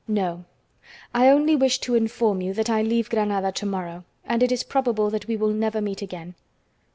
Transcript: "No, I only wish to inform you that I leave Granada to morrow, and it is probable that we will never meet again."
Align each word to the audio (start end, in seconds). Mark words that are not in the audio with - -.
"No, 0.07 0.45
I 1.13 1.29
only 1.29 1.55
wish 1.55 1.77
to 1.81 1.93
inform 1.93 2.41
you 2.41 2.55
that 2.55 2.71
I 2.71 2.81
leave 2.81 3.07
Granada 3.11 3.51
to 3.51 3.65
morrow, 3.67 4.03
and 4.25 4.41
it 4.41 4.51
is 4.51 4.63
probable 4.63 5.11
that 5.11 5.27
we 5.27 5.37
will 5.37 5.53
never 5.53 5.79
meet 5.79 6.01
again." 6.01 6.33